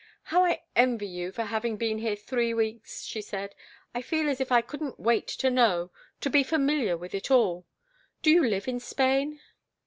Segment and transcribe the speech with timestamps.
[0.23, 3.53] "How I envy you for having been here three weeks!" she said.
[3.93, 7.67] "I feel as if I couldn't wait to know, to be familiar with it all.
[8.23, 9.39] Do you live in Spain?"